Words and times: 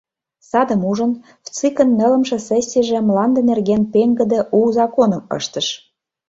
Садым 0.49 0.81
ужын, 0.91 1.11
ВЦИК-ын 1.45 1.89
нылымше 1.99 2.37
сессийже 2.47 2.97
мланде 3.07 3.41
нерген 3.49 3.81
пеҥгыде 3.93 4.39
у 4.57 4.59
законым 4.77 5.23
ыштыш. 5.37 5.67